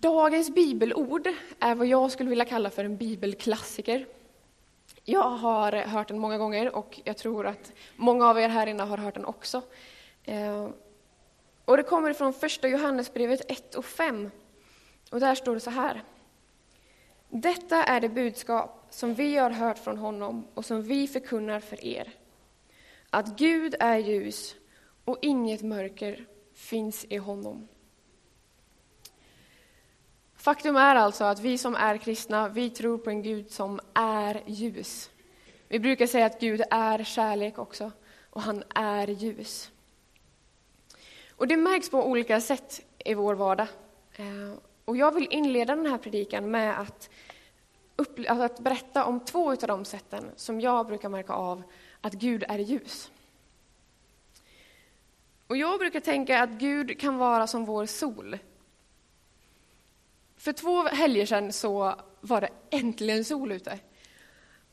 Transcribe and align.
Dagens 0.00 0.50
bibelord 0.50 1.28
är 1.58 1.74
vad 1.74 1.86
jag 1.86 2.10
skulle 2.10 2.30
vilja 2.30 2.44
kalla 2.44 2.70
för 2.70 2.84
en 2.84 2.96
bibelklassiker. 2.96 4.06
Jag 5.04 5.30
har 5.30 5.72
hört 5.72 6.08
den 6.08 6.18
många 6.18 6.38
gånger 6.38 6.76
och 6.76 7.00
jag 7.04 7.16
tror 7.16 7.46
att 7.46 7.72
många 7.96 8.26
av 8.26 8.38
er 8.38 8.48
här 8.48 8.66
inne 8.66 8.82
har 8.82 8.98
hört 8.98 9.14
den 9.14 9.24
också. 9.24 9.62
Eh, 10.24 10.68
och 11.64 11.76
det 11.76 11.82
kommer 11.82 12.12
från 12.12 12.32
första 12.32 12.68
Johannesbrevet 12.68 13.50
1 13.50 13.74
och 13.74 13.84
5. 13.84 14.30
Och 15.10 15.20
där 15.20 15.34
står 15.34 15.54
det 15.54 15.60
så 15.60 15.70
här. 15.70 16.02
Detta 17.28 17.84
är 17.84 18.00
det 18.00 18.08
budskap 18.08 18.86
som 18.90 19.14
vi 19.14 19.36
har 19.36 19.50
hört 19.50 19.78
från 19.78 19.98
honom 19.98 20.46
och 20.54 20.64
som 20.64 20.82
vi 20.82 21.08
förkunnar 21.08 21.60
för 21.60 21.84
er. 21.84 22.12
Att 23.10 23.38
Gud 23.38 23.74
är 23.80 23.98
ljus 23.98 24.54
och 25.04 25.18
inget 25.22 25.62
mörker 25.62 26.26
finns 26.54 27.04
i 27.04 27.16
honom. 27.16 27.68
Faktum 30.42 30.76
är 30.76 30.94
alltså 30.94 31.24
att 31.24 31.40
vi 31.40 31.58
som 31.58 31.74
är 31.74 31.96
kristna, 31.96 32.48
vi 32.48 32.70
tror 32.70 32.98
på 32.98 33.10
en 33.10 33.22
Gud 33.22 33.50
som 33.50 33.80
är 33.94 34.42
ljus. 34.46 35.10
Vi 35.68 35.78
brukar 35.78 36.06
säga 36.06 36.26
att 36.26 36.40
Gud 36.40 36.62
är 36.70 37.04
kärlek 37.04 37.58
också, 37.58 37.92
och 38.30 38.42
han 38.42 38.62
är 38.74 39.08
ljus. 39.08 39.70
Och 41.30 41.46
det 41.48 41.56
märks 41.56 41.90
på 41.90 42.06
olika 42.06 42.40
sätt 42.40 42.80
i 42.98 43.14
vår 43.14 43.34
vardag. 43.34 43.66
Eh, 44.16 44.58
och 44.84 44.96
jag 44.96 45.14
vill 45.14 45.26
inleda 45.30 45.76
den 45.76 45.86
här 45.86 45.98
predikan 45.98 46.50
med 46.50 46.80
att, 46.80 47.10
alltså 47.96 48.42
att 48.42 48.60
berätta 48.60 49.04
om 49.04 49.20
två 49.20 49.50
av 49.50 49.56
de 49.56 49.84
sätten 49.84 50.30
som 50.36 50.60
jag 50.60 50.86
brukar 50.86 51.08
märka 51.08 51.32
av 51.32 51.62
att 52.00 52.12
Gud 52.12 52.44
är 52.48 52.58
ljus. 52.58 53.10
Och 55.46 55.56
jag 55.56 55.78
brukar 55.78 56.00
tänka 56.00 56.42
att 56.42 56.50
Gud 56.50 57.00
kan 57.00 57.16
vara 57.16 57.46
som 57.46 57.64
vår 57.64 57.86
sol 57.86 58.38
för 60.42 60.52
två 60.52 60.82
helger 60.82 61.26
sedan 61.26 61.52
så 61.52 61.94
var 62.20 62.40
det 62.40 62.48
äntligen 62.70 63.24
sol 63.24 63.52
ute. 63.52 63.78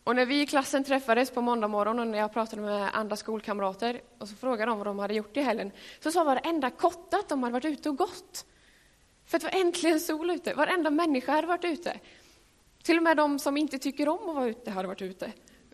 Och 0.03 0.16
när 0.16 0.25
vi 0.25 0.42
i 0.42 0.45
klassen 0.45 0.84
träffades 0.84 1.31
på 1.31 1.42
måndag 1.42 1.67
morgon 1.67 2.00
och 2.00 2.08
när 2.08 2.17
jag 2.17 2.34
pratade 2.34 2.62
med 2.62 2.98
andra 2.98 3.16
skolkamrater 3.16 4.02
och 4.17 4.28
så 4.28 4.36
frågade 4.36 4.72
de 4.72 4.78
vad 4.78 4.88
de 4.88 5.00
hade 5.00 5.14
gjort 5.14 5.38
i 5.38 5.42
helgen, 5.42 5.72
så 6.00 6.12
sa 6.12 6.23
varenda 6.23 6.70
kotte 6.70 7.17
att 7.17 7.30
de 7.30 7.44
hade 7.44 7.53
varit 7.53 7.66
ute 7.66 7.90
och 7.90 7.97
gått. 7.97 8.45
För 9.25 9.40
det 9.40 9.44
var 9.44 9.62
äntligen 9.62 10.00
sol 10.00 10.30
ute. 10.30 10.53
Varenda 10.53 10.90
människa 10.90 11.31
hade 11.31 11.47
varit 11.47 11.66
ute. 11.66 12.00
Till 12.84 12.97
och 12.97 13.03
med 13.03 13.17
de 13.17 13.40
som 13.40 13.58
inte 13.58 13.80
tycker 13.80 14.09
om 14.09 14.30
att 14.30 14.36
vara 14.36 14.47
ute 14.47 14.72
hade 14.72 14.88
varit 14.88 15.02
ute. 15.02 15.31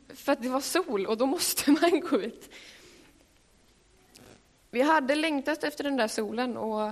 För 0.10 0.32
att 0.32 0.42
det 0.42 0.50
var 0.50 0.62
sol 0.62 1.06
och 1.06 1.18
då 1.18 1.26
måste 1.26 1.72
man 1.72 2.00
gå 2.00 2.22
ut. 2.22 2.50
Vi 4.70 4.82
hade 4.82 5.16
längtat 5.16 5.64
efter 5.64 5.84
den 5.84 5.98
där 5.98 6.08
solen 6.08 6.58
och 6.58 6.92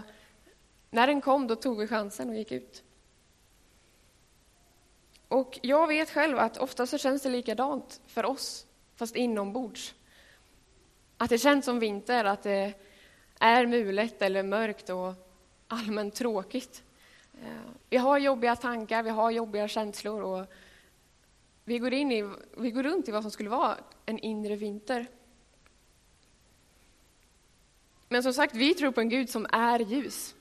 när 0.89 1.07
den 1.07 1.21
kom 1.21 1.47
då 1.47 1.55
tog 1.55 1.77
vi 1.79 1.87
chansen 1.87 2.29
och 2.29 2.35
gick 2.35 2.51
ut. 2.51 2.83
Och 5.27 5.59
jag 5.61 5.87
vet 5.87 6.09
själv 6.09 6.39
att 6.39 6.57
ofta 6.57 6.87
så 6.87 6.97
känns 6.97 7.21
det 7.21 7.29
likadant 7.29 8.01
för 8.07 8.25
oss, 8.25 8.65
fast 8.95 9.15
inombords. 9.15 9.93
Att 11.17 11.29
det 11.29 11.37
känns 11.37 11.65
som 11.65 11.79
vinter, 11.79 12.25
att 12.25 12.43
det 12.43 12.73
är 13.39 13.65
mulet 13.65 14.21
eller 14.21 14.43
mörkt 14.43 14.89
och 14.89 15.13
allmänt 15.67 16.15
tråkigt. 16.15 16.83
Eh, 17.41 17.71
vi 17.89 17.97
har 17.97 18.17
jobbiga 18.17 18.55
tankar, 18.55 19.03
vi 19.03 19.09
har 19.09 19.31
jobbiga 19.31 19.67
känslor 19.67 20.21
och 20.21 20.45
vi 21.63 21.79
går, 21.79 21.93
in 21.93 22.11
i, 22.11 22.29
vi 22.57 22.71
går 22.71 22.83
runt 22.83 23.07
i 23.07 23.11
vad 23.11 23.21
som 23.21 23.31
skulle 23.31 23.49
vara 23.49 23.77
en 24.05 24.19
inre 24.19 24.55
vinter. 24.55 25.07
Men 28.09 28.23
som 28.23 28.33
sagt, 28.33 28.55
vi 28.55 28.73
tror 28.73 28.91
på 28.91 29.01
en 29.01 29.09
Gud 29.09 29.29
som 29.29 29.47
är 29.51 29.79
ljus. 29.79 30.35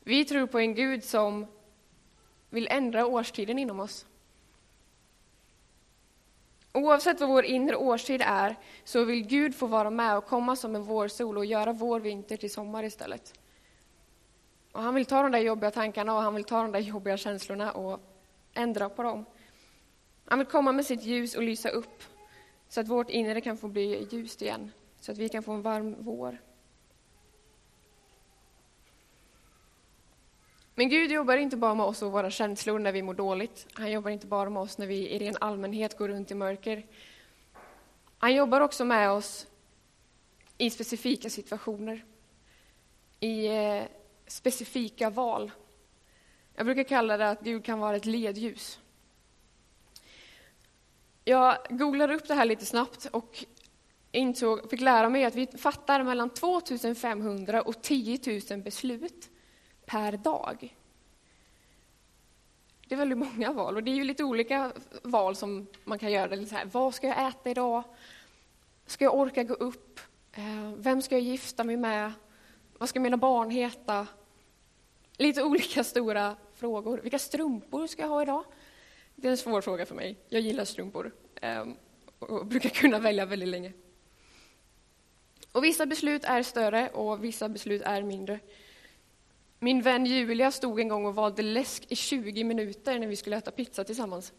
Vi 0.00 0.24
tror 0.24 0.46
på 0.46 0.58
en 0.58 0.74
Gud 0.74 1.04
som 1.04 1.46
vill 2.52 2.68
ändra 2.70 3.06
årstiden 3.06 3.58
inom 3.58 3.80
oss. 3.80 4.06
Oavsett 6.72 7.20
vad 7.20 7.28
vår 7.28 7.44
inre 7.44 7.76
årstid 7.76 8.22
är 8.24 8.56
så 8.84 9.04
vill 9.04 9.26
Gud 9.26 9.54
få 9.54 9.66
vara 9.66 9.90
med 9.90 10.16
och 10.16 10.26
komma 10.26 10.56
som 10.56 10.74
en 10.74 10.82
vårsol 10.82 11.38
och 11.38 11.44
göra 11.44 11.72
vår 11.72 12.00
vinter 12.00 12.36
till 12.36 12.52
sommar 12.52 12.84
istället. 12.84 13.34
Och 14.72 14.82
han 14.82 14.94
vill 14.94 15.06
ta 15.06 15.22
de 15.22 15.32
där 15.32 15.38
jobbiga 15.38 15.70
tankarna 15.70 16.14
och 16.14 16.22
han 16.22 16.34
vill 16.34 16.44
ta 16.44 16.62
de 16.62 16.72
där 16.72 16.80
jobbiga 16.80 17.16
känslorna 17.16 17.72
och 17.72 18.00
ändra 18.54 18.88
på 18.88 19.02
dem. 19.02 19.24
Han 20.24 20.38
vill 20.38 20.48
komma 20.48 20.72
med 20.72 20.86
sitt 20.86 21.02
ljus 21.02 21.34
och 21.34 21.42
lysa 21.42 21.68
upp 21.68 22.02
så 22.68 22.80
att 22.80 22.88
vårt 22.88 23.10
inre 23.10 23.40
kan 23.40 23.56
få 23.56 23.68
bli 23.68 24.08
ljust 24.10 24.42
igen, 24.42 24.72
så 25.00 25.12
att 25.12 25.18
vi 25.18 25.28
kan 25.28 25.42
få 25.42 25.52
en 25.52 25.62
varm 25.62 25.96
vår. 25.98 26.38
Men 30.74 30.88
Gud 30.88 31.10
jobbar 31.10 31.36
inte 31.36 31.56
bara 31.56 31.74
med 31.74 31.86
oss 31.86 32.02
och 32.02 32.12
våra 32.12 32.30
känslor 32.30 32.78
när 32.78 32.92
vi 32.92 33.02
mår 33.02 33.14
dåligt. 33.14 33.66
Han 33.72 33.90
jobbar 33.90 34.10
inte 34.10 34.26
bara 34.26 34.50
med 34.50 34.62
oss 34.62 34.78
när 34.78 34.86
vi 34.86 35.08
i 35.10 35.18
ren 35.18 35.36
allmänhet 35.40 35.98
går 35.98 36.08
runt 36.08 36.30
i 36.30 36.34
mörker. 36.34 36.86
Han 38.18 38.34
jobbar 38.34 38.60
också 38.60 38.84
med 38.84 39.10
oss 39.10 39.46
i 40.58 40.70
specifika 40.70 41.30
situationer, 41.30 42.04
i 43.20 43.46
eh, 43.46 43.82
specifika 44.26 45.10
val. 45.10 45.50
Jag 46.54 46.66
brukar 46.66 46.82
kalla 46.84 47.16
det 47.16 47.30
att 47.30 47.40
Gud 47.40 47.64
kan 47.64 47.78
vara 47.78 47.96
ett 47.96 48.06
ledljus. 48.06 48.78
Jag 51.24 51.56
googlade 51.70 52.14
upp 52.14 52.28
det 52.28 52.34
här 52.34 52.44
lite 52.44 52.66
snabbt 52.66 53.08
och 53.12 53.44
insåg, 54.12 54.70
fick 54.70 54.80
lära 54.80 55.08
mig 55.08 55.24
att 55.24 55.34
vi 55.34 55.46
fattar 55.46 56.02
mellan 56.02 56.30
2500 56.30 57.62
och 57.62 57.82
10 57.82 58.40
000 58.50 58.62
beslut 58.62 59.28
per 59.86 60.16
dag. 60.16 60.76
Det 62.88 62.94
är 62.94 62.98
väldigt 62.98 63.18
många 63.18 63.52
val 63.52 63.76
och 63.76 63.82
det 63.82 63.90
är 63.90 63.94
ju 63.94 64.04
lite 64.04 64.24
olika 64.24 64.72
val 65.02 65.36
som 65.36 65.66
man 65.84 65.98
kan 65.98 66.12
göra. 66.12 66.46
så 66.46 66.54
här, 66.54 66.64
vad 66.64 66.94
ska 66.94 67.06
jag 67.06 67.28
äta 67.28 67.50
idag? 67.50 67.82
Ska 68.86 69.04
jag 69.04 69.14
orka 69.14 69.42
gå 69.42 69.54
upp? 69.54 70.00
Eh, 70.32 70.72
vem 70.76 71.02
ska 71.02 71.14
jag 71.14 71.22
gifta 71.22 71.64
mig 71.64 71.76
med? 71.76 72.12
Vad 72.78 72.88
ska 72.88 73.00
mina 73.00 73.16
barn 73.16 73.50
heta? 73.50 74.06
Lite 75.16 75.42
olika 75.44 75.84
stora 75.84 76.36
frågor. 76.54 77.00
Vilka 77.02 77.18
strumpor 77.18 77.86
ska 77.86 78.02
jag 78.02 78.08
ha 78.08 78.22
idag? 78.22 78.44
Det 79.14 79.28
är 79.28 79.30
en 79.30 79.38
svår 79.38 79.60
fråga 79.60 79.86
för 79.86 79.94
mig. 79.94 80.16
Jag 80.28 80.40
gillar 80.40 80.64
strumpor 80.64 81.12
ehm, 81.40 81.74
och 82.18 82.46
brukar 82.46 82.68
kunna 82.68 82.98
välja 82.98 83.26
väldigt 83.26 83.48
länge. 83.48 83.72
Och 85.52 85.64
vissa 85.64 85.86
beslut 85.86 86.24
är 86.24 86.42
större 86.42 86.88
och 86.88 87.24
vissa 87.24 87.48
beslut 87.48 87.82
är 87.82 88.02
mindre. 88.02 88.40
Min 89.64 89.82
vän 89.82 90.06
Julia 90.06 90.50
stod 90.50 90.80
en 90.80 90.88
gång 90.88 91.06
och 91.06 91.14
valde 91.14 91.42
läsk 91.42 91.84
i 91.88 91.96
20 91.96 92.44
minuter 92.44 92.98
när 92.98 93.06
vi 93.06 93.16
skulle 93.16 93.36
äta 93.36 93.50
pizza 93.50 93.84
tillsammans. 93.84 94.32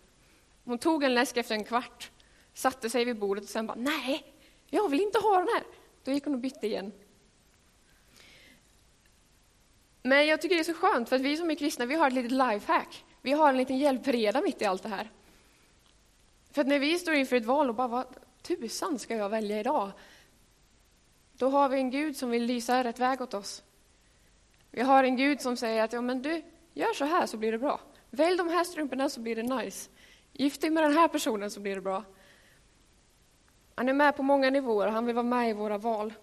Hon 0.64 0.78
tog 0.78 1.04
en 1.04 1.14
läsk 1.14 1.38
efter 1.38 1.56
en 1.56 1.64
kvart, 1.64 2.12
satte 2.54 2.90
sig 2.90 3.06
vid 3.06 3.20
bordet 3.20 3.44
och 3.44 3.50
sen 3.50 3.68
bara 3.68 3.78
nej, 3.78 4.34
jag 4.70 4.90
vill 4.90 5.02
inte 5.02 5.20
ha 5.20 5.38
den 5.38 5.48
här. 5.48 5.64
Då 6.04 6.12
gick 6.12 6.26
hon 6.26 6.34
och 6.34 6.40
bytte 6.40 6.68
igen. 6.68 6.92
Men 10.02 10.28
jag 10.28 10.42
tycker 10.42 10.56
det 10.56 10.62
är 10.62 10.64
så 10.64 10.74
skönt, 10.74 11.10
för 11.10 11.16
att 11.16 11.22
vi 11.22 11.38
som 11.38 11.52
är 11.52 11.56
kristna, 11.56 11.86
vi 11.86 11.96
har 11.96 12.08
ett 12.08 12.14
litet 12.14 12.32
lifehack. 12.32 13.06
Vi 13.22 13.32
har 13.32 13.50
en 13.50 13.58
liten 13.58 13.78
hjälpreda 13.78 14.42
mitt 14.42 14.62
i 14.62 14.66
allt 14.66 14.84
det 14.84 14.90
här. 14.90 15.12
För 16.52 16.62
att 16.62 16.68
när 16.68 16.80
vi 16.80 17.00
står 17.00 17.14
inför 17.14 17.36
ett 17.36 17.46
val 17.46 17.70
och 17.70 17.76
bara, 17.76 17.88
vad 17.88 18.06
tusan 18.42 19.00
ska 19.00 19.16
jag 19.16 19.30
välja 19.30 19.60
idag? 19.60 19.92
Då 21.34 21.50
har 21.50 21.70
vi 21.70 21.78
en 21.78 21.92
Gud 21.92 22.18
som 22.18 22.30
vill 22.30 22.44
lysa 22.44 22.84
rätt 22.84 23.00
väg 23.00 23.22
åt 23.22 23.34
oss. 23.34 23.64
Vi 24.76 24.82
har 24.82 25.04
en 25.04 25.16
Gud 25.18 25.42
som 25.42 25.58
säger 25.58 25.84
att 25.84 25.94
ja, 25.94 26.02
men 26.02 26.22
du, 26.22 26.42
gör 26.74 26.94
så 26.94 27.06
här 27.06 27.26
så 27.26 27.38
blir 27.38 27.52
det 27.52 27.58
bra. 27.58 27.80
Välj 28.10 28.38
de 28.38 28.50
här 28.50 28.64
strumporna 28.64 29.10
så 29.10 29.20
blir 29.20 29.36
det 29.36 29.44
nice. 29.44 29.90
Gift 30.32 30.62
dig 30.62 30.70
med 30.70 30.84
den 30.84 30.94
här 30.94 31.08
personen 31.08 31.52
så 31.52 31.60
blir 31.60 31.76
det 31.76 31.82
bra. 31.82 32.04
Han 33.76 33.90
är 33.90 33.94
med 33.94 34.16
på 34.16 34.24
många 34.24 34.50
nivåer, 34.50 34.88
han 34.88 35.06
vill 35.06 35.16
vara 35.16 35.24
med 35.24 35.50
i 35.50 35.54
våra 35.54 35.78
val. 35.78 36.14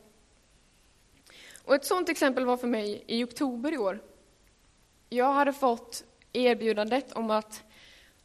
Och 1.64 1.74
ett 1.74 1.84
sådant 1.84 2.08
exempel 2.08 2.44
var 2.44 2.56
för 2.56 2.66
mig 2.66 3.04
i 3.06 3.24
oktober 3.24 3.72
i 3.72 3.78
år. 3.78 4.02
Jag 5.08 5.32
hade 5.32 5.52
fått 5.52 6.04
erbjudandet 6.32 7.12
om 7.12 7.30
att 7.30 7.64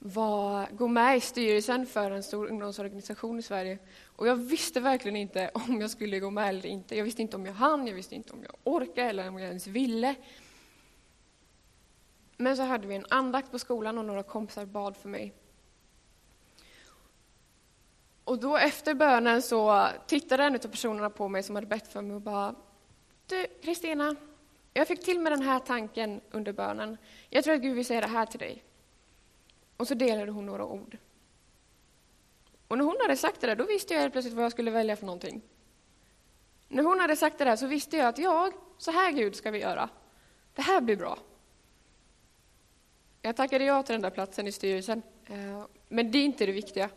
var, 0.07 0.67
gå 0.71 0.87
med 0.87 1.17
i 1.17 1.21
styrelsen 1.21 1.85
för 1.85 2.11
en 2.11 2.23
stor 2.23 2.47
ungdomsorganisation 2.47 3.39
i 3.39 3.41
Sverige. 3.41 3.79
Och 4.05 4.27
jag 4.27 4.35
visste 4.35 4.79
verkligen 4.79 5.15
inte 5.15 5.51
om 5.53 5.81
jag 5.81 5.89
skulle 5.89 6.19
gå 6.19 6.29
med 6.29 6.49
eller 6.49 6.65
inte. 6.65 6.97
Jag 6.97 7.03
visste 7.03 7.21
inte 7.21 7.35
om 7.35 7.45
jag 7.45 7.53
hann, 7.53 7.87
jag 7.87 7.95
visste 7.95 8.15
inte 8.15 8.33
om 8.33 8.43
jag 8.43 8.55
orkade 8.63 9.09
eller 9.09 9.27
om 9.27 9.39
jag 9.39 9.47
ens 9.47 9.67
ville. 9.67 10.15
Men 12.37 12.57
så 12.57 12.63
hade 12.63 12.87
vi 12.87 12.95
en 12.95 13.05
andakt 13.09 13.51
på 13.51 13.59
skolan 13.59 13.97
och 13.97 14.05
några 14.05 14.23
kompisar 14.23 14.65
bad 14.65 14.97
för 14.97 15.09
mig. 15.09 15.33
Och 18.23 18.39
då 18.39 18.57
efter 18.57 18.93
bönen 18.93 19.41
så 19.41 19.87
tittade 20.07 20.43
en 20.43 20.55
av 20.55 20.59
personerna 20.59 21.09
på 21.09 21.27
mig 21.27 21.43
som 21.43 21.55
hade 21.55 21.67
bett 21.67 21.87
för 21.87 22.01
mig 22.01 22.15
och 22.15 22.21
bara 22.21 22.55
Du, 23.27 23.45
Kristina, 23.63 24.15
jag 24.73 24.87
fick 24.87 25.03
till 25.03 25.19
mig 25.19 25.29
den 25.29 25.41
här 25.41 25.59
tanken 25.59 26.21
under 26.31 26.53
bönen. 26.53 26.97
Jag 27.29 27.43
tror 27.43 27.53
att 27.53 27.61
Gud 27.61 27.75
vill 27.75 27.85
säga 27.85 28.01
det 28.01 28.07
här 28.07 28.25
till 28.25 28.39
dig. 28.39 28.63
Och 29.77 29.87
så 29.87 29.93
delade 29.93 30.31
hon 30.31 30.45
några 30.45 30.65
ord. 30.65 30.97
Och 32.67 32.77
när 32.77 32.85
hon 32.85 32.97
hade 33.01 33.17
sagt 33.17 33.41
det 33.41 33.47
där, 33.47 33.55
då 33.55 33.65
visste 33.65 33.93
jag 33.93 34.01
helt 34.01 34.13
plötsligt 34.13 34.35
vad 34.35 34.45
jag 34.45 34.51
skulle 34.51 34.71
välja 34.71 34.95
för 34.95 35.05
någonting. 35.05 35.41
När 36.67 36.83
hon 36.83 36.99
hade 36.99 37.15
sagt 37.15 37.37
det 37.37 37.45
där 37.45 37.55
så 37.55 37.67
visste 37.67 37.97
jag 37.97 38.07
att 38.07 38.17
jag, 38.17 38.53
så 38.77 38.91
här 38.91 39.11
Gud 39.11 39.35
ska 39.35 39.51
vi 39.51 39.59
göra. 39.59 39.89
Det 40.53 40.61
här 40.61 40.81
blir 40.81 40.95
bra. 40.95 41.17
Jag 43.21 43.35
tackade 43.35 43.63
ja 43.63 43.83
till 43.83 43.93
den 43.93 44.01
där 44.01 44.09
platsen 44.09 44.47
i 44.47 44.51
styrelsen. 44.51 45.01
Eh, 45.25 45.65
men 45.87 46.11
det 46.11 46.17
är 46.17 46.23
inte 46.23 46.45
det 46.45 46.51
viktiga. 46.51 46.89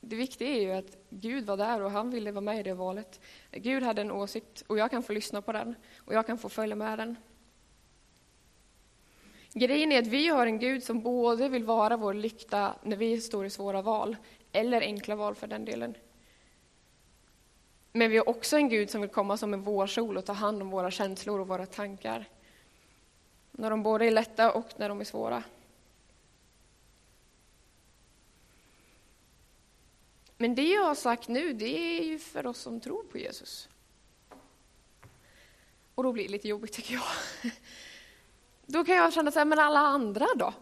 Det 0.00 0.16
viktiga 0.16 0.48
är 0.48 0.60
ju 0.60 0.72
att 0.72 0.96
Gud 1.10 1.46
var 1.46 1.56
där 1.56 1.82
och 1.82 1.90
han 1.90 2.10
ville 2.10 2.32
vara 2.32 2.40
med 2.40 2.60
i 2.60 2.62
det 2.62 2.74
valet. 2.74 3.20
Gud 3.50 3.82
hade 3.82 4.00
en 4.00 4.10
åsikt 4.10 4.64
och 4.66 4.78
jag 4.78 4.90
kan 4.90 5.02
få 5.02 5.12
lyssna 5.12 5.42
på 5.42 5.52
den 5.52 5.74
och 5.98 6.14
jag 6.14 6.26
kan 6.26 6.38
få 6.38 6.48
följa 6.48 6.76
med 6.76 6.98
den. 6.98 7.16
Grejen 9.52 9.92
är 9.92 9.98
att 9.98 10.06
vi 10.06 10.28
har 10.28 10.46
en 10.46 10.58
Gud 10.58 10.84
som 10.84 11.02
både 11.02 11.48
vill 11.48 11.64
vara 11.64 11.96
vår 11.96 12.14
lykta 12.14 12.74
när 12.82 12.96
vi 12.96 13.20
står 13.20 13.46
i 13.46 13.50
svåra 13.50 13.82
val, 13.82 14.16
eller 14.52 14.80
enkla 14.80 15.16
val 15.16 15.34
för 15.34 15.46
den 15.46 15.64
delen. 15.64 15.94
Men 17.92 18.10
vi 18.10 18.18
har 18.18 18.28
också 18.28 18.56
en 18.56 18.68
Gud 18.68 18.90
som 18.90 19.00
vill 19.00 19.10
komma 19.10 19.36
som 19.36 19.54
en 19.54 19.62
vårsol 19.62 20.16
och 20.16 20.24
ta 20.24 20.32
hand 20.32 20.62
om 20.62 20.70
våra 20.70 20.90
känslor 20.90 21.40
och 21.40 21.48
våra 21.48 21.66
tankar. 21.66 22.28
När 23.50 23.70
de 23.70 23.82
både 23.82 24.06
är 24.06 24.10
lätta 24.10 24.52
och 24.52 24.68
när 24.76 24.88
de 24.88 25.00
är 25.00 25.04
svåra. 25.04 25.42
Men 30.36 30.54
det 30.54 30.68
jag 30.68 30.84
har 30.84 30.94
sagt 30.94 31.28
nu, 31.28 31.52
det 31.52 31.98
är 31.98 32.04
ju 32.04 32.18
för 32.18 32.46
oss 32.46 32.58
som 32.58 32.80
tror 32.80 33.02
på 33.02 33.18
Jesus. 33.18 33.68
Och 35.94 36.02
då 36.02 36.12
blir 36.12 36.24
det 36.24 36.30
lite 36.30 36.48
jobbigt 36.48 36.72
tycker 36.72 36.94
jag. 36.94 37.02
Då 38.70 38.84
kan 38.84 38.96
jag 38.96 39.12
känna 39.12 39.30
så 39.30 39.38
här, 39.38 39.46
men 39.46 39.58
alla 39.58 39.78
andra 39.78 40.26
då? 40.36 40.54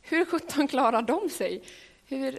Hur 0.00 0.24
sjutton 0.24 0.68
klarar 0.68 1.02
de 1.02 1.28
sig? 1.28 1.62
Hur, 2.04 2.38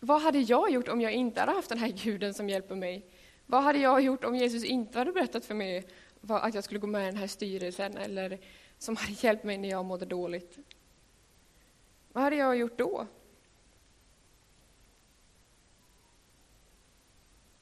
vad 0.00 0.22
hade 0.22 0.38
jag 0.38 0.70
gjort 0.70 0.88
om 0.88 1.00
jag 1.00 1.12
inte 1.12 1.40
hade 1.40 1.52
haft 1.52 1.68
den 1.68 1.78
här 1.78 1.88
guden 1.88 2.34
som 2.34 2.48
hjälper 2.48 2.74
mig? 2.74 3.06
Vad 3.46 3.62
hade 3.62 3.78
jag 3.78 4.00
gjort 4.00 4.24
om 4.24 4.36
Jesus 4.36 4.64
inte 4.64 4.98
hade 4.98 5.12
berättat 5.12 5.44
för 5.44 5.54
mig 5.54 5.86
att 6.28 6.54
jag 6.54 6.64
skulle 6.64 6.80
gå 6.80 6.86
med 6.86 7.02
i 7.02 7.06
den 7.06 7.16
här 7.16 7.26
styrelsen 7.26 7.96
eller 7.96 8.38
som 8.78 8.96
hade 8.96 9.12
hjälpt 9.12 9.44
mig 9.44 9.58
när 9.58 9.68
jag 9.68 9.84
mådde 9.84 10.06
dåligt? 10.06 10.58
Vad 12.12 12.24
hade 12.24 12.36
jag 12.36 12.56
gjort 12.56 12.78
då? 12.78 13.06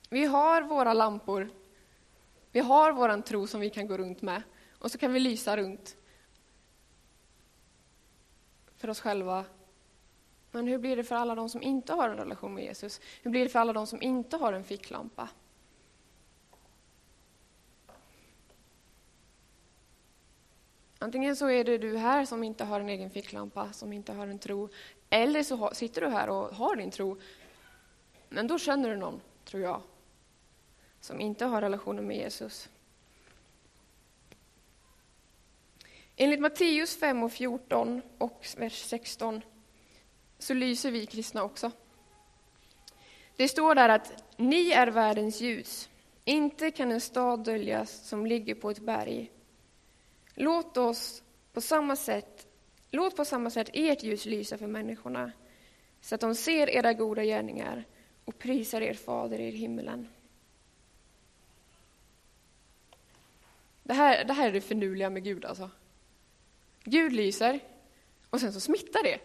Vi 0.08 0.24
har 0.24 0.62
våra 0.62 0.92
lampor. 0.92 1.50
Vi 2.52 2.60
har 2.60 2.92
vår 2.92 3.22
tro 3.22 3.46
som 3.46 3.60
vi 3.60 3.70
kan 3.70 3.86
gå 3.86 3.96
runt 3.96 4.22
med 4.22 4.42
och 4.78 4.90
så 4.90 4.98
kan 4.98 5.12
vi 5.12 5.20
lysa 5.20 5.56
runt 5.56 5.96
för 8.80 8.90
oss 8.90 9.00
själva. 9.00 9.44
Men 10.50 10.66
hur 10.66 10.78
blir 10.78 10.96
det 10.96 11.04
för 11.04 11.14
alla 11.14 11.34
de 11.34 11.48
som 11.48 11.62
inte 11.62 11.92
har 11.92 12.08
en 12.08 12.16
relation 12.16 12.54
med 12.54 12.64
Jesus? 12.64 13.00
Hur 13.22 13.30
blir 13.30 13.44
det 13.44 13.48
för 13.48 13.58
alla 13.58 13.72
de 13.72 13.86
som 13.86 14.02
inte 14.02 14.36
har 14.36 14.52
en 14.52 14.64
ficklampa? 14.64 15.28
Antingen 20.98 21.36
så 21.36 21.50
är 21.50 21.64
det 21.64 21.78
du 21.78 21.96
här 21.96 22.24
som 22.24 22.44
inte 22.44 22.64
har 22.64 22.80
en 22.80 22.88
egen 22.88 23.10
ficklampa, 23.10 23.72
som 23.72 23.92
inte 23.92 24.12
har 24.12 24.26
en 24.26 24.38
tro, 24.38 24.68
eller 25.10 25.42
så 25.42 25.70
sitter 25.72 26.00
du 26.00 26.08
här 26.08 26.28
och 26.28 26.54
har 26.54 26.76
din 26.76 26.90
tro, 26.90 27.16
men 28.28 28.46
då 28.46 28.58
känner 28.58 28.90
du 28.90 28.96
någon, 28.96 29.20
tror 29.44 29.62
jag, 29.62 29.82
som 31.00 31.20
inte 31.20 31.44
har 31.44 31.60
relationen 31.60 32.06
med 32.06 32.16
Jesus. 32.16 32.68
Enligt 36.22 36.40
Matteus 36.40 36.96
5 36.96 37.22
och 37.22 37.32
14 37.32 38.02
och 38.18 38.46
vers 38.56 38.82
16 38.82 39.42
så 40.38 40.54
lyser 40.54 40.90
vi 40.90 41.06
kristna 41.06 41.42
också. 41.42 41.70
Det 43.36 43.48
står 43.48 43.74
där 43.74 43.88
att 43.88 44.24
ni 44.36 44.70
är 44.70 44.86
världens 44.86 45.40
ljus. 45.40 45.88
Inte 46.24 46.70
kan 46.70 46.92
en 46.92 47.00
stad 47.00 47.44
döljas 47.44 48.08
som 48.08 48.26
ligger 48.26 48.54
på 48.54 48.70
ett 48.70 48.78
berg. 48.78 49.30
Låt 50.34 50.76
oss 50.76 51.22
på 51.52 51.60
samma 51.60 51.96
sätt, 51.96 52.46
låt 52.90 53.16
på 53.16 53.24
samma 53.24 53.50
sätt 53.50 53.70
ert 53.72 54.02
ljus 54.02 54.26
lysa 54.26 54.58
för 54.58 54.66
människorna 54.66 55.32
så 56.00 56.14
att 56.14 56.20
de 56.20 56.34
ser 56.34 56.70
era 56.70 56.92
goda 56.92 57.24
gärningar 57.24 57.84
och 58.24 58.38
prisar 58.38 58.80
er 58.80 58.94
fader 58.94 59.40
i 59.40 59.50
himmelen. 59.50 60.08
Det 63.82 63.94
här, 63.94 64.24
det 64.24 64.32
här 64.32 64.48
är 64.48 64.52
det 64.52 64.60
finurliga 64.60 65.10
med 65.10 65.24
Gud 65.24 65.44
alltså. 65.44 65.70
Gud 66.84 67.12
lyser 67.12 67.60
och 68.30 68.40
sen 68.40 68.52
så 68.52 68.60
smittar 68.60 69.02
det. 69.02 69.18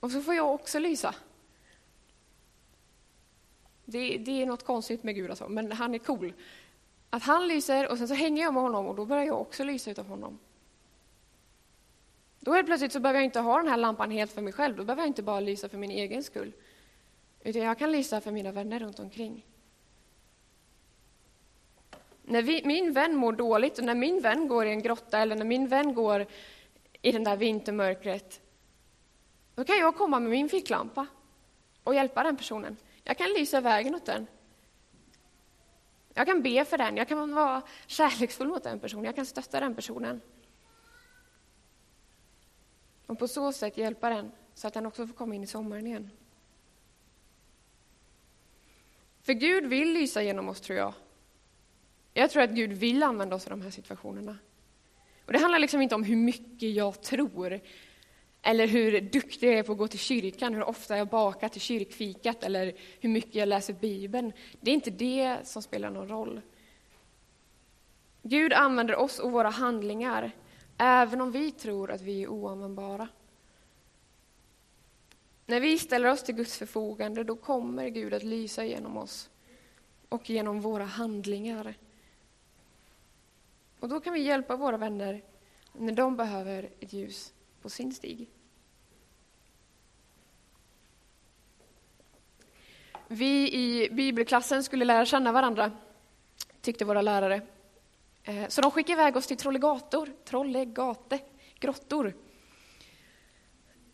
Och 0.00 0.10
så 0.10 0.20
får 0.20 0.34
jag 0.34 0.54
också 0.54 0.78
lysa. 0.78 1.14
Det, 3.84 4.18
det 4.18 4.42
är 4.42 4.46
något 4.46 4.64
konstigt 4.64 5.02
med 5.02 5.14
Gud 5.14 5.30
alltså, 5.30 5.48
men 5.48 5.72
han 5.72 5.94
är 5.94 5.98
cool. 5.98 6.32
Att 7.10 7.22
han 7.22 7.48
lyser 7.48 7.88
och 7.88 7.98
sen 7.98 8.08
så 8.08 8.14
hänger 8.14 8.42
jag 8.42 8.54
med 8.54 8.62
honom 8.62 8.86
och 8.86 8.96
då 8.96 9.04
börjar 9.04 9.24
jag 9.24 9.40
också 9.40 9.64
lysa 9.64 9.90
utav 9.90 10.06
honom. 10.06 10.38
Då 12.40 12.52
helt 12.52 12.66
plötsligt 12.66 12.92
så 12.92 13.00
behöver 13.00 13.20
jag 13.20 13.24
inte 13.24 13.40
ha 13.40 13.56
den 13.56 13.68
här 13.68 13.76
lampan 13.76 14.10
helt 14.10 14.32
för 14.32 14.42
mig 14.42 14.52
själv, 14.52 14.76
då 14.76 14.84
behöver 14.84 15.02
jag 15.02 15.08
inte 15.08 15.22
bara 15.22 15.40
lysa 15.40 15.68
för 15.68 15.78
min 15.78 15.90
egen 15.90 16.24
skull. 16.24 16.52
Utan 17.40 17.62
jag 17.62 17.78
kan 17.78 17.92
lysa 17.92 18.20
för 18.20 18.30
mina 18.30 18.52
vänner 18.52 18.80
runt 18.80 18.98
omkring. 18.98 19.46
När 22.22 22.42
vi, 22.42 22.62
min 22.64 22.92
vän 22.92 23.14
mår 23.16 23.32
dåligt 23.32 23.78
och 23.78 23.84
när 23.84 23.94
min 23.94 24.20
vän 24.20 24.48
går 24.48 24.66
i 24.66 24.70
en 24.70 24.82
grotta 24.82 25.18
eller 25.18 25.36
när 25.36 25.44
min 25.44 25.68
vän 25.68 25.94
går 25.94 26.26
i 27.02 27.12
den 27.12 27.24
där 27.24 27.36
vintermörkret, 27.36 28.40
då 29.54 29.64
kan 29.64 29.78
jag 29.78 29.96
komma 29.96 30.20
med 30.20 30.30
min 30.30 30.48
ficklampa 30.48 31.06
och 31.84 31.94
hjälpa 31.94 32.22
den 32.22 32.36
personen. 32.36 32.76
Jag 33.04 33.18
kan 33.18 33.28
lysa 33.32 33.60
vägen 33.60 33.94
åt 33.94 34.06
den. 34.06 34.26
Jag 36.14 36.26
kan 36.26 36.42
be 36.42 36.64
för 36.64 36.78
den, 36.78 36.96
jag 36.96 37.08
kan 37.08 37.34
vara 37.34 37.62
kärleksfull 37.86 38.48
mot 38.48 38.62
den 38.62 38.80
personen, 38.80 39.04
jag 39.04 39.16
kan 39.16 39.26
stötta 39.26 39.60
den 39.60 39.74
personen. 39.74 40.20
Och 43.06 43.18
på 43.18 43.28
så 43.28 43.52
sätt 43.52 43.76
hjälpa 43.76 44.10
den 44.10 44.32
så 44.54 44.68
att 44.68 44.74
den 44.74 44.86
också 44.86 45.06
får 45.06 45.14
komma 45.14 45.34
in 45.34 45.42
i 45.42 45.46
sommaren 45.46 45.86
igen. 45.86 46.10
För 49.22 49.32
Gud 49.32 49.66
vill 49.66 49.92
lysa 49.92 50.22
genom 50.22 50.48
oss, 50.48 50.60
tror 50.60 50.78
jag. 50.78 50.94
Jag 52.14 52.30
tror 52.30 52.42
att 52.42 52.50
Gud 52.50 52.72
vill 52.72 53.02
använda 53.02 53.36
oss 53.36 53.46
i 53.46 53.50
de 53.50 53.62
här 53.62 53.70
situationerna. 53.70 54.38
Och 55.26 55.32
Det 55.32 55.38
handlar 55.38 55.58
liksom 55.58 55.82
inte 55.82 55.94
om 55.94 56.04
hur 56.04 56.16
mycket 56.16 56.70
jag 56.70 57.02
tror, 57.02 57.60
eller 58.42 58.66
hur 58.66 59.00
duktig 59.00 59.48
jag 59.48 59.58
är 59.58 59.62
på 59.62 59.72
att 59.72 59.78
gå 59.78 59.88
till 59.88 59.98
kyrkan, 59.98 60.54
hur 60.54 60.64
ofta 60.64 60.98
jag 60.98 61.08
bakar 61.08 61.48
till 61.48 61.60
kyrkfikat, 61.60 62.44
eller 62.44 62.74
hur 63.00 63.08
mycket 63.08 63.34
jag 63.34 63.48
läser 63.48 63.72
Bibeln. 63.72 64.32
Det 64.60 64.70
är 64.70 64.74
inte 64.74 64.90
det 64.90 65.38
som 65.44 65.62
spelar 65.62 65.90
någon 65.90 66.08
roll. 66.08 66.40
Gud 68.22 68.52
använder 68.52 68.96
oss 68.96 69.18
och 69.18 69.32
våra 69.32 69.48
handlingar, 69.48 70.30
även 70.78 71.20
om 71.20 71.32
vi 71.32 71.50
tror 71.50 71.90
att 71.90 72.00
vi 72.00 72.22
är 72.22 72.28
oanvändbara. 72.28 73.08
När 75.46 75.60
vi 75.60 75.78
ställer 75.78 76.08
oss 76.08 76.22
till 76.22 76.34
Guds 76.34 76.58
förfogande, 76.58 77.24
då 77.24 77.36
kommer 77.36 77.88
Gud 77.88 78.14
att 78.14 78.22
lysa 78.22 78.64
genom 78.64 78.96
oss 78.96 79.30
och 80.08 80.30
genom 80.30 80.60
våra 80.60 80.84
handlingar. 80.84 81.74
Och 83.80 83.88
då 83.88 84.00
kan 84.00 84.12
vi 84.12 84.20
hjälpa 84.20 84.56
våra 84.56 84.76
vänner 84.76 85.22
när 85.72 85.92
de 85.92 86.16
behöver 86.16 86.70
ett 86.80 86.92
ljus 86.92 87.32
på 87.62 87.70
sin 87.70 87.92
stig. 87.92 88.30
Vi 93.08 93.52
i 93.52 93.88
bibelklassen 93.90 94.64
skulle 94.64 94.84
lära 94.84 95.06
känna 95.06 95.32
varandra, 95.32 95.72
tyckte 96.60 96.84
våra 96.84 97.02
lärare. 97.02 97.40
Eh, 98.22 98.48
så 98.48 98.60
de 98.60 98.70
skickade 98.70 99.02
iväg 99.02 99.16
oss 99.16 99.26
till 99.26 99.36
Trollegator, 99.36 100.12
Trollegate, 100.24 101.18
grottor. 101.58 102.14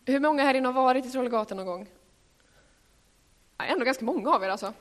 Hur 0.05 0.19
många 0.19 0.43
här 0.43 0.53
inne 0.53 0.67
har 0.67 0.73
varit 0.73 1.05
i 1.05 1.09
Trollegate 1.09 1.55
någon 1.55 1.65
gång? 1.65 1.89
Ja, 3.57 3.65
ändå 3.65 3.85
ganska 3.85 4.05
många 4.05 4.29
av 4.29 4.43
er 4.43 4.49
alltså. 4.49 4.73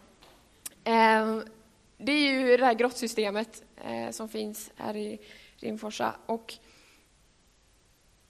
Eh, 0.84 1.38
det 1.98 2.12
är 2.12 2.30
ju 2.30 2.56
det 2.56 2.64
här 2.64 2.74
grottsystemet 2.74 3.64
eh, 3.84 4.10
som 4.10 4.28
finns 4.28 4.70
här 4.76 4.96
i 4.96 5.20
Rimforsa. 5.56 6.14
Och 6.26 6.54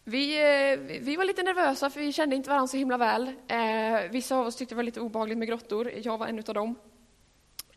vi, 0.05 0.35
eh, 0.35 0.79
vi 1.01 1.17
var 1.17 1.25
lite 1.25 1.43
nervösa 1.43 1.91
för 1.91 2.01
vi 2.01 2.13
kände 2.13 2.37
inte 2.37 2.51
varandra 2.51 2.69
så 2.69 2.77
himla 2.77 2.97
väl. 2.97 3.33
Eh, 3.49 4.11
vissa 4.11 4.37
av 4.37 4.47
oss 4.47 4.57
tyckte 4.57 4.75
det 4.75 4.77
var 4.77 4.83
lite 4.83 5.01
obehagligt 5.01 5.39
med 5.39 5.49
grottor, 5.49 5.93
jag 6.03 6.19
var 6.19 6.27
en 6.27 6.39
av 6.39 6.55
dem. 6.55 6.75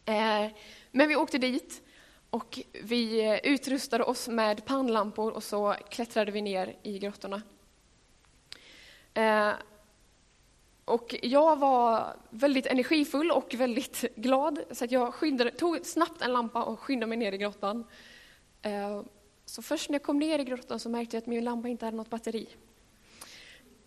Eh, 0.05 0.46
men 0.91 1.08
vi 1.08 1.15
åkte 1.15 1.38
dit 1.38 1.81
och 2.29 2.60
vi 2.84 3.25
eh, 3.25 3.51
utrustade 3.53 4.03
oss 4.03 4.27
med 4.27 4.65
pannlampor 4.65 5.31
och 5.31 5.43
så 5.43 5.75
klättrade 5.89 6.31
vi 6.31 6.41
ner 6.41 6.75
i 6.84 7.00
grottorna. 7.00 7.41
Eh, 9.13 9.51
och 10.89 11.15
jag 11.22 11.60
var 11.60 12.15
väldigt 12.29 12.65
energifull 12.65 13.31
och 13.31 13.53
väldigt 13.53 14.15
glad, 14.15 14.60
så 14.72 14.86
att 14.86 14.91
jag 14.91 15.13
skyndade, 15.13 15.51
tog 15.51 15.86
snabbt 15.86 16.22
en 16.22 16.34
lampa 16.34 16.63
och 16.63 16.79
skyndade 16.79 17.10
mig 17.10 17.17
ner 17.17 17.31
i 17.31 17.38
grottan. 17.38 17.86
Eh, 18.62 19.01
så 19.46 19.62
först 19.62 19.89
när 19.89 19.96
jag 19.96 20.03
kom 20.03 20.19
ner 20.19 20.39
i 20.39 20.43
grottan 20.43 20.79
så 20.79 20.89
märkte 20.89 21.15
jag 21.15 21.22
att 21.22 21.27
min 21.27 21.43
lampa 21.43 21.67
inte 21.67 21.86
hade 21.86 21.98
något 21.98 22.10
batteri. 22.10 22.48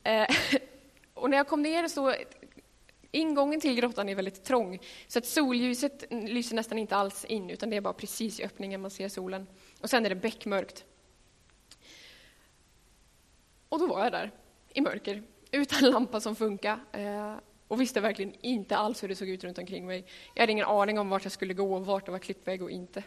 Eh, 0.03 0.27
och 1.15 1.31
när 1.31 1.37
jag 1.37 1.49
kom 1.49 1.63
ner 1.63 1.89
så 1.89 2.15
Ingången 3.11 3.61
till 3.61 3.75
grottan 3.75 4.09
är 4.09 4.15
väldigt 4.15 4.45
trång, 4.45 4.79
så 5.07 5.19
att 5.19 5.27
solljuset 5.27 6.05
lyser 6.11 6.57
nästan 6.57 6.79
inte 6.79 6.97
alls 6.97 7.25
in, 7.25 7.51
utan 7.51 7.71
det 7.71 7.77
är 7.77 7.81
bara 7.81 7.93
precis 7.93 8.41
i 8.41 8.45
öppningen 8.45 8.81
man 8.81 8.91
ser 8.91 9.09
solen. 9.09 9.47
Och 9.81 9.91
sen 9.91 10.07
är 10.07 10.09
det 10.09 10.17
beckmörkt. 10.17 10.85
Och 13.69 13.79
då 13.79 13.87
var 13.87 14.05
jag 14.05 14.13
där, 14.13 14.31
i 14.75 14.81
mörker, 14.81 15.23
utan 15.53 15.91
lampa 15.91 16.21
som 16.21 16.37
funkar 16.37 16.79
eh, 16.93 17.35
och 17.69 17.81
visste 17.81 18.01
verkligen 18.01 18.35
inte 18.41 18.77
alls 18.77 19.03
hur 19.03 19.09
det 19.09 19.17
såg 19.17 19.29
ut 19.29 19.45
runt 19.45 19.59
omkring 19.59 19.87
mig. 19.87 20.07
Jag 20.35 20.43
hade 20.43 20.53
ingen 20.53 20.67
aning 20.67 20.99
om 20.99 21.09
vart 21.09 21.25
jag 21.25 21.33
skulle 21.33 21.55
gå, 21.55 21.79
vart 21.79 22.07
det 22.07 22.13
var 22.13 22.19
klippväg 22.19 22.63
och 22.63 22.71
inte. 22.71 23.05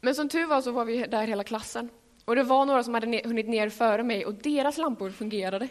Men 0.00 0.14
som 0.14 0.28
tur 0.28 0.46
var 0.46 0.60
så 0.60 0.72
var 0.72 0.84
vi 0.84 1.06
där 1.06 1.26
hela 1.26 1.44
klassen. 1.44 1.90
Och 2.24 2.36
det 2.36 2.42
var 2.42 2.66
några 2.66 2.82
som 2.82 2.94
hade 2.94 3.22
hunnit 3.24 3.48
ner 3.48 3.68
före 3.68 4.02
mig 4.02 4.26
och 4.26 4.34
deras 4.34 4.78
lampor 4.78 5.10
fungerade. 5.10 5.68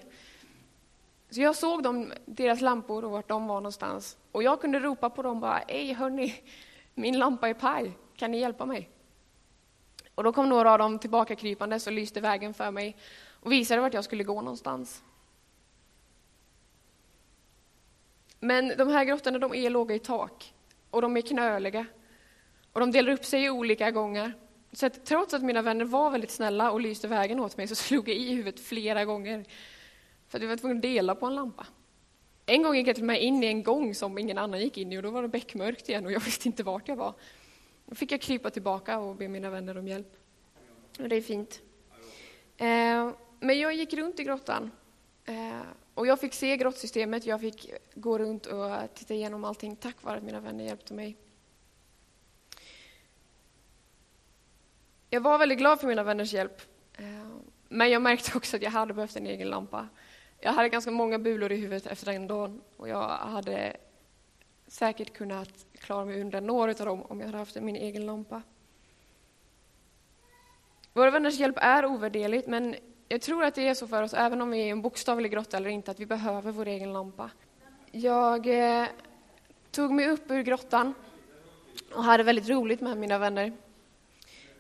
Så 1.30 1.42
jag 1.42 1.56
såg 1.56 1.84
dem, 1.84 2.14
deras 2.26 2.62
lampor 2.62 3.06
och 3.06 3.12
vart 3.12 3.28
de 3.28 3.48
var 3.48 3.56
någonstans. 3.56 4.18
Och 4.32 4.44
jag 4.44 4.62
kunde 4.62 4.80
ropa 4.80 5.10
på 5.10 5.22
dem 5.22 5.40
bara, 5.40 5.62
ej 5.62 5.94
hörni, 5.94 6.36
min 6.94 7.20
lampa 7.20 7.50
är 7.50 7.54
paj, 7.54 7.92
kan 8.16 8.32
ni 8.32 8.40
hjälpa 8.40 8.66
mig? 8.66 8.90
Och 10.16 10.24
då 10.24 10.34
kom 10.34 10.50
några 10.50 10.72
av 10.72 10.80
dem 10.80 11.00
tillbaka 11.00 11.36
krypande 11.36 11.80
och 11.86 11.92
lyste 11.92 12.22
vägen 12.22 12.54
för 12.54 12.72
mig 12.72 12.96
och 13.44 13.52
visade 13.52 13.82
vart 13.82 13.94
jag 13.94 14.04
skulle 14.04 14.24
gå 14.24 14.42
någonstans. 14.42 15.04
Men 18.40 18.78
de 18.78 18.88
här 18.88 19.06
grottorna 19.06 19.40
de 19.40 19.54
är 19.54 19.70
låga 19.70 19.96
i 19.96 20.00
tak 20.00 20.54
och 20.90 21.02
de 21.02 21.18
är 21.18 21.22
knöliga 21.22 21.86
och 22.74 22.80
de 22.80 22.92
delar 22.92 23.14
upp 23.14 23.26
sig 23.26 23.44
i 23.44 23.50
olika 23.50 23.92
gångar. 23.92 24.34
Så 24.72 24.86
att 24.86 25.06
trots 25.06 25.34
att 25.34 25.44
mina 25.44 25.62
vänner 25.62 25.86
var 25.86 26.10
väldigt 26.10 26.32
snälla 26.32 26.72
och 26.72 26.82
lyste 26.82 27.08
vägen 27.08 27.40
åt 27.40 27.58
mig 27.58 27.68
så 27.68 27.76
slog 27.86 28.10
jag 28.10 28.18
i 28.18 28.34
huvudet 28.34 28.60
flera 28.60 29.06
gånger. 29.06 29.46
För 30.28 30.38
att 30.38 30.42
jag 30.42 30.50
var 30.50 30.58
tvungen 30.58 30.78
att 30.78 30.82
dela 30.82 31.16
på 31.16 31.26
en 31.26 31.36
lampa. 31.36 31.68
En 32.46 32.64
gång 32.64 32.76
gick 32.76 32.88
jag 32.88 32.96
till 32.96 33.04
och 33.04 33.08
med 33.08 33.24
in 33.24 33.44
i 33.44 33.48
en 33.48 33.64
gång 33.64 33.96
som 33.96 34.18
ingen 34.18 34.38
annan 34.38 34.60
gick 34.60 34.78
in 34.78 34.92
i 34.92 34.98
och 34.98 35.04
då 35.04 35.12
var 35.12 35.22
det 35.22 35.28
beckmörkt 35.28 35.90
igen 35.90 36.06
och 36.06 36.12
jag 36.12 36.20
visste 36.26 36.48
inte 36.48 36.64
vart 36.64 36.88
jag 36.88 36.96
var. 36.96 37.14
Då 37.86 37.96
fick 37.96 38.12
jag 38.12 38.22
krypa 38.22 38.50
tillbaka 38.50 39.00
och 39.00 39.16
be 39.16 39.28
mina 39.28 39.50
vänner 39.50 39.78
om 39.78 39.88
hjälp. 39.88 40.16
Och 41.00 41.10
det 41.10 41.16
är 41.16 41.22
fint. 41.22 41.62
Eh, 42.58 43.12
men 43.44 43.60
jag 43.60 43.74
gick 43.74 43.94
runt 43.94 44.20
i 44.20 44.24
grottan 44.24 44.72
eh, 45.26 45.62
och 45.94 46.08
jag 46.08 46.20
fick 46.20 46.34
se 46.34 46.58
grottsystemet, 46.58 47.26
jag 47.26 47.42
fick 47.42 47.72
gå 47.96 48.18
runt 48.18 48.46
och 48.46 48.72
titta 48.94 49.14
igenom 49.14 49.44
allting 49.44 49.76
tack 49.76 50.04
vare 50.04 50.18
att 50.18 50.24
mina 50.24 50.40
vänner 50.40 50.64
hjälpte 50.64 50.94
mig. 50.94 51.18
Jag 55.10 55.22
var 55.22 55.38
väldigt 55.38 55.58
glad 55.58 55.80
för 55.80 55.88
mina 55.88 56.04
vänners 56.04 56.34
hjälp. 56.34 56.62
Eh, 56.98 57.28
men 57.70 57.92
jag 57.92 58.02
märkte 58.02 58.38
också 58.38 58.56
att 58.56 58.62
jag 58.62 58.72
hade 58.72 58.94
behövt 58.94 59.16
en 59.16 59.28
egen 59.28 59.50
lampa. 59.50 59.88
Jag 60.40 60.54
hade 60.54 60.70
ganska 60.70 60.92
många 60.92 61.20
bulor 61.20 61.52
i 61.52 61.56
huvudet 61.56 61.86
efter 61.86 62.12
den 62.12 62.28
dagen 62.28 62.62
och 62.78 62.90
jag 62.90 63.08
hade 63.08 63.78
säkert 64.68 65.14
kunnat 65.14 65.66
klara 65.74 66.06
mig 66.06 66.22
undan 66.22 66.48
några 66.48 66.72
av 66.72 66.86
dem 66.86 67.02
om 67.02 67.20
jag 67.20 67.28
hade 67.28 67.38
haft 67.38 67.56
min 67.56 67.76
egen 67.76 68.06
lampa. 68.06 68.42
Våra 70.94 71.12
vänners 71.12 71.40
hjälp 71.40 71.58
är 71.58 71.86
ovärderligt, 71.86 72.48
men 72.48 72.76
jag 73.08 73.22
tror 73.22 73.44
att 73.44 73.56
det 73.56 73.68
är 73.68 73.74
så 73.74 73.88
för 73.88 74.04
oss, 74.04 74.14
även 74.14 74.42
om 74.42 74.52
vi 74.52 74.62
är 74.62 74.66
i 74.66 74.70
en 74.70 74.82
bokstavlig 74.82 75.32
grotta 75.32 75.58
eller 75.58 75.70
inte, 75.70 75.92
att 75.92 76.00
vi 76.00 76.06
behöver 76.06 76.52
vår 76.52 76.68
egen 76.68 76.94
lampa. 76.94 77.30
Jag 77.92 78.48
eh, 78.82 78.88
tog 79.72 79.92
mig 79.92 80.10
upp 80.10 80.32
ur 80.32 80.42
grottan 80.42 80.94
och 81.94 82.04
hade 82.04 82.24
väldigt 82.24 82.50
roligt 82.50 82.82
med 82.82 82.98
mina 82.98 83.18
vänner. 83.18 83.54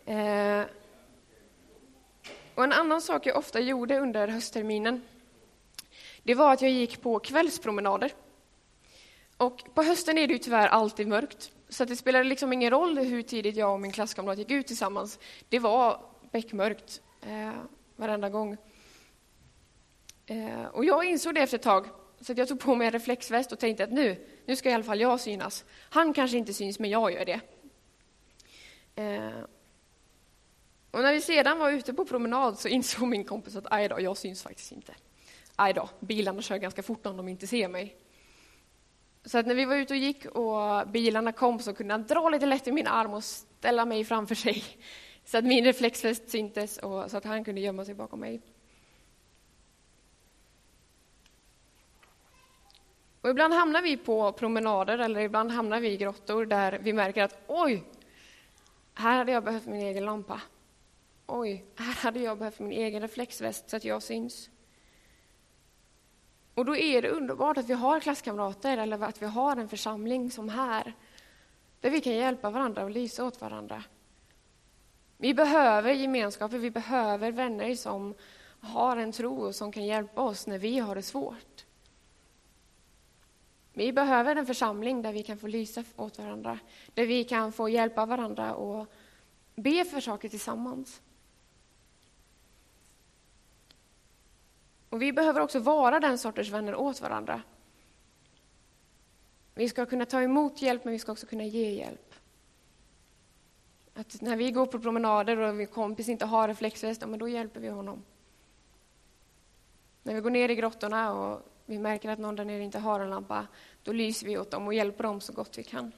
Eh, 0.05 0.65
och 2.55 2.63
en 2.63 2.73
annan 2.73 3.01
sak 3.01 3.25
jag 3.25 3.37
ofta 3.37 3.59
gjorde 3.59 3.99
under 3.99 4.27
höstterminen, 4.27 5.01
det 6.23 6.35
var 6.35 6.53
att 6.53 6.61
jag 6.61 6.71
gick 6.71 7.01
på 7.01 7.19
kvällspromenader. 7.19 8.11
Och 9.37 9.63
på 9.73 9.83
hösten 9.83 10.17
är 10.17 10.27
det 10.27 10.33
ju 10.33 10.39
tyvärr 10.39 10.67
alltid 10.67 11.07
mörkt, 11.07 11.51
så 11.69 11.85
det 11.85 11.95
spelade 11.95 12.23
liksom 12.23 12.53
ingen 12.53 12.71
roll 12.71 12.97
hur 12.97 13.21
tidigt 13.21 13.55
jag 13.55 13.73
och 13.73 13.79
min 13.79 13.91
klasskamrat 13.91 14.37
gick 14.37 14.51
ut 14.51 14.67
tillsammans. 14.67 15.19
Det 15.49 15.59
var 15.59 16.01
beckmörkt 16.31 17.01
eh, 17.21 17.53
varenda 17.95 18.29
gång. 18.29 18.57
Eh, 20.25 20.65
och 20.65 20.85
jag 20.85 21.05
insåg 21.05 21.35
det 21.35 21.41
efter 21.41 21.57
ett 21.57 21.63
tag, 21.63 21.87
så 22.21 22.33
jag 22.37 22.47
tog 22.47 22.59
på 22.59 22.75
mig 22.75 22.87
en 22.87 22.93
reflexväst 22.93 23.51
och 23.51 23.59
tänkte 23.59 23.83
att 23.83 23.91
nu, 23.91 24.27
nu 24.45 24.55
ska 24.55 24.69
i 24.69 24.73
alla 24.73 24.83
fall 24.83 25.01
jag 25.01 25.19
synas. 25.19 25.65
Han 25.89 26.13
kanske 26.13 26.37
inte 26.37 26.53
syns, 26.53 26.79
men 26.79 26.89
jag 26.89 27.11
gör 27.11 27.25
det. 27.25 27.39
Eh, 28.95 29.43
och 30.91 31.01
när 31.01 31.13
vi 31.13 31.21
sedan 31.21 31.59
var 31.59 31.71
ute 31.71 31.93
på 31.93 32.05
promenad 32.05 32.59
så 32.59 32.67
insåg 32.77 33.07
min 33.07 33.23
kompis 33.23 33.55
att 33.55 33.71
aj 33.71 33.87
då, 33.87 34.01
jag 34.01 34.17
syns 34.17 34.43
faktiskt 34.43 34.71
inte. 34.71 34.93
Aj 35.55 35.73
då, 35.73 35.89
bilarna 35.99 36.41
kör 36.41 36.57
ganska 36.57 36.83
fort 36.83 37.05
om 37.05 37.17
de 37.17 37.27
inte 37.27 37.47
ser 37.47 37.67
mig. 37.67 37.97
Så 39.25 39.37
att 39.37 39.45
när 39.45 39.55
vi 39.55 39.65
var 39.65 39.75
ute 39.75 39.93
och 39.93 39.97
gick 39.97 40.25
och 40.25 40.87
bilarna 40.87 41.31
kom 41.31 41.59
så 41.59 41.73
kunde 41.73 41.93
han 41.93 42.07
dra 42.07 42.29
lite 42.29 42.45
lätt 42.45 42.67
i 42.67 42.71
min 42.71 42.87
arm 42.87 43.13
och 43.13 43.23
ställa 43.23 43.85
mig 43.85 44.05
framför 44.05 44.35
sig. 44.35 44.63
Så 45.25 45.37
att 45.37 45.45
min 45.45 45.63
reflexväst 45.65 46.29
syntes 46.29 46.77
och 46.77 47.11
så 47.11 47.17
att 47.17 47.23
han 47.23 47.43
kunde 47.43 47.61
gömma 47.61 47.85
sig 47.85 47.95
bakom 47.95 48.19
mig. 48.19 48.41
Och 53.21 53.29
ibland 53.29 53.53
hamnar 53.53 53.81
vi 53.81 53.97
på 53.97 54.31
promenader 54.31 54.97
eller 54.97 55.21
ibland 55.21 55.51
hamnar 55.51 55.79
vi 55.79 55.91
i 55.91 55.97
grottor 55.97 56.45
där 56.45 56.79
vi 56.81 56.93
märker 56.93 57.23
att 57.23 57.43
oj, 57.47 57.83
här 58.93 59.17
hade 59.17 59.31
jag 59.31 59.43
behövt 59.43 59.65
min 59.65 59.81
egen 59.81 60.05
lampa. 60.05 60.41
Oj, 61.27 61.65
här 61.75 61.93
hade 61.93 62.19
jag 62.19 62.37
behövt 62.37 62.59
min 62.59 62.71
egen 62.71 63.01
reflexväst 63.01 63.69
så 63.69 63.77
att 63.77 63.85
jag 63.85 64.03
syns. 64.03 64.49
Och 66.53 66.65
då 66.65 66.75
är 66.75 67.01
det 67.01 67.09
underbart 67.09 67.57
att 67.57 67.69
vi 67.69 67.73
har 67.73 67.99
klasskamrater 67.99 68.77
eller 68.77 69.03
att 69.03 69.21
vi 69.21 69.25
har 69.25 69.57
en 69.57 69.69
församling 69.69 70.31
som 70.31 70.49
här, 70.49 70.93
där 71.79 71.89
vi 71.89 72.01
kan 72.01 72.13
hjälpa 72.13 72.49
varandra 72.49 72.83
och 72.83 72.91
lysa 72.91 73.25
åt 73.25 73.41
varandra. 73.41 73.83
Vi 75.23 75.33
behöver 75.33 75.93
gemenskaper, 75.93 76.57
vi 76.57 76.71
behöver 76.71 77.31
vänner 77.31 77.75
som 77.75 78.13
har 78.59 78.97
en 78.97 79.11
tro 79.11 79.45
och 79.45 79.55
som 79.55 79.71
kan 79.71 79.85
hjälpa 79.85 80.21
oss 80.21 80.47
när 80.47 80.57
vi 80.57 80.79
har 80.79 80.95
det 80.95 81.01
svårt. 81.01 81.65
Vi 83.73 83.93
behöver 83.93 84.35
en 84.35 84.45
församling 84.45 85.01
där 85.01 85.13
vi 85.13 85.23
kan 85.23 85.37
få 85.37 85.47
lysa 85.47 85.83
åt 85.95 86.19
varandra, 86.19 86.59
där 86.93 87.05
vi 87.05 87.23
kan 87.23 87.51
få 87.51 87.69
hjälpa 87.69 88.05
varandra 88.05 88.55
och 88.55 88.87
be 89.55 89.85
för 89.85 89.99
saker 89.99 90.29
tillsammans. 90.29 91.01
Och 94.89 95.01
vi 95.01 95.13
behöver 95.13 95.41
också 95.41 95.59
vara 95.59 95.99
den 95.99 96.17
sortens 96.17 96.49
vänner 96.49 96.75
åt 96.75 97.01
varandra. 97.01 97.41
Vi 99.53 99.69
ska 99.69 99.85
kunna 99.85 100.05
ta 100.05 100.21
emot 100.21 100.61
hjälp, 100.61 100.85
men 100.85 100.93
vi 100.93 100.99
ska 100.99 101.11
också 101.11 101.27
kunna 101.27 101.45
ge 101.45 101.71
hjälp. 101.71 102.12
Att 103.93 104.21
när 104.21 104.35
vi 104.35 104.51
går 104.51 104.65
på 104.65 104.79
promenader 104.79 105.37
och 105.37 105.55
min 105.55 105.67
kompis 105.67 106.09
inte 106.09 106.25
har 106.25 106.47
reflexväst, 106.47 107.01
ja, 107.01 107.07
men 107.07 107.19
då 107.19 107.29
hjälper 107.29 107.59
vi 107.59 107.67
honom. 107.67 108.03
När 110.03 110.13
vi 110.13 110.21
går 110.21 110.29
ner 110.29 110.49
i 110.49 110.55
grottorna 110.55 111.13
och 111.13 111.41
vi 111.65 111.79
märker 111.79 112.09
att 112.09 112.19
någon 112.19 112.35
där 112.35 112.45
nere 112.45 112.63
inte 112.63 112.79
har 112.79 112.99
en 112.99 113.09
lampa, 113.09 113.47
då 113.83 113.91
lyser 113.91 114.27
vi 114.27 114.37
åt 114.37 114.51
dem 114.51 114.67
och 114.67 114.73
hjälper 114.73 115.03
dem 115.03 115.21
så 115.21 115.33
gott 115.33 115.57
vi 115.57 115.63
kan. 115.63 115.91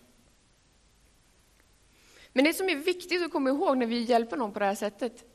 Men 2.34 2.46
det 2.46 2.54
som 2.54 2.70
är 2.70 2.76
viktigt 2.76 3.26
att 3.26 3.32
komma 3.32 3.50
ihåg 3.50 3.78
när 3.78 3.86
vi 3.86 4.00
hjälper 4.00 4.38
någon 4.38 4.52
på 4.52 4.60
det 4.60 4.66
här 4.66 4.76
sättet, 4.76 5.26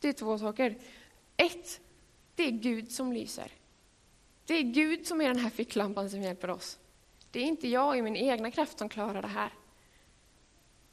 det 0.00 0.08
är 0.08 0.12
två 0.12 0.38
saker. 0.38 0.78
Ett, 1.36 1.80
det 2.34 2.42
är 2.42 2.50
Gud 2.50 2.92
som 2.92 3.12
lyser. 3.12 3.52
Det 4.46 4.54
är 4.54 4.62
Gud 4.62 5.06
som 5.06 5.20
är 5.20 5.28
den 5.28 5.38
här 5.38 5.50
ficklampan 5.50 6.10
som 6.10 6.22
hjälper 6.22 6.50
oss. 6.50 6.78
Det 7.30 7.40
är 7.40 7.44
inte 7.44 7.68
jag 7.68 7.98
i 7.98 8.02
min 8.02 8.16
egna 8.16 8.50
kraft 8.50 8.78
som 8.78 8.88
klarar 8.88 9.22
det 9.22 9.28
här. 9.28 9.52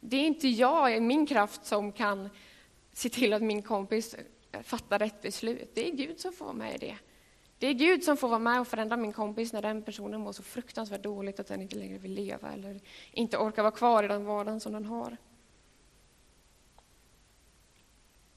Det 0.06 0.18
är 0.18 0.28
inte 0.28 0.48
jag 0.48 0.98
i 0.98 1.00
min 1.00 1.26
kraft 1.26 1.66
som 1.66 1.92
kan 1.92 2.30
se 2.94 3.10
till 3.10 3.34
att 3.34 3.42
min 3.42 3.62
kompis 3.62 4.16
fattar 4.64 5.00
rätt 5.00 5.22
beslut. 5.22 5.72
Det 5.74 5.88
är 5.88 5.92
Gud 5.92 6.20
som 6.20 6.34
får 6.34 6.46
vara 6.46 6.56
med 6.56 6.76
i 6.76 6.78
det. 6.78 6.98
Det 7.58 7.68
är 7.68 7.74
Gud 7.74 8.04
som 8.04 8.18
får 8.18 8.28
vara 8.28 8.40
med 8.40 8.62
och 8.62 8.68
förändra 8.68 8.98
min 8.98 9.14
kompis 9.14 9.54
när 9.54 9.62
den 9.62 9.84
personen 9.84 10.22
mår 10.22 10.32
så 10.32 10.44
fruktansvärt 10.44 11.04
dåligt 11.04 11.40
att 11.40 11.48
den 11.48 11.62
inte 11.62 11.76
längre 11.76 11.98
vill 11.98 12.14
leva 12.14 12.52
eller 12.52 12.80
inte 13.12 13.38
orkar 13.38 13.64
vara 13.64 13.72
kvar 13.72 14.04
i 14.04 14.08
den 14.08 14.26
vardagen 14.26 14.60
som 14.60 14.74
den 14.74 14.86
har. 14.86 15.18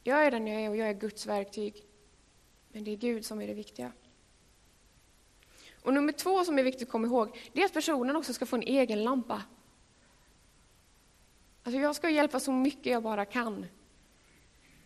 Jag 0.03 0.27
är 0.27 0.31
den 0.31 0.47
jag 0.47 0.61
är 0.61 0.71
och 0.71 0.77
jag 0.77 0.89
är 0.89 0.95
Guds 0.95 1.27
verktyg. 1.27 1.85
Men 2.69 2.85
det 2.85 2.91
är 2.91 2.97
Gud 2.97 3.25
som 3.25 3.41
är 3.41 3.47
det 3.47 3.55
viktiga. 3.55 3.93
Och 5.83 5.95
nummer 5.95 6.13
två 6.13 6.45
som 6.45 6.59
är 6.59 6.63
viktigt 6.63 6.89
att 6.89 6.93
komma 6.93 7.07
ihåg, 7.07 7.39
det 7.53 7.61
är 7.61 7.65
att 7.65 7.73
personen 7.73 8.17
också 8.17 8.33
ska 8.33 8.47
få 8.47 8.57
en 8.57 8.63
egen 8.63 9.05
lampa. 9.05 9.43
Alltså 11.67 11.81
jag 11.81 11.97
ska 11.97 12.11
hjälpa 12.11 12.41
så 12.41 12.53
mycket 12.53 12.87
jag 12.87 13.03
bara 13.03 13.25
kan. 13.25 13.67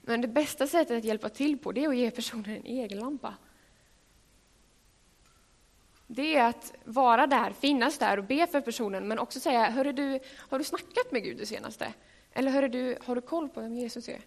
Men 0.00 0.20
det 0.20 0.28
bästa 0.28 0.66
sättet 0.66 0.98
att 0.98 1.04
hjälpa 1.04 1.28
till 1.28 1.58
på, 1.58 1.72
det 1.72 1.84
är 1.84 1.88
att 1.88 1.96
ge 1.96 2.10
personen 2.10 2.56
en 2.56 2.64
egen 2.64 2.98
lampa. 2.98 3.34
Det 6.06 6.36
är 6.36 6.48
att 6.48 6.74
vara 6.84 7.26
där, 7.26 7.52
finnas 7.52 7.98
där 7.98 8.18
och 8.18 8.24
be 8.24 8.46
för 8.46 8.60
personen, 8.60 9.08
men 9.08 9.18
också 9.18 9.40
säga, 9.40 9.70
hörru 9.70 9.92
du, 9.92 10.20
har 10.36 10.58
du 10.58 10.64
snackat 10.64 11.12
med 11.12 11.22
Gud 11.22 11.36
det 11.36 11.46
senaste? 11.46 11.94
Eller 12.32 12.50
hörru 12.50 12.68
du, 12.68 12.98
har 13.04 13.14
du 13.14 13.20
koll 13.20 13.48
på 13.48 13.60
vem 13.60 13.74
Jesus 13.74 14.08
är? 14.08 14.20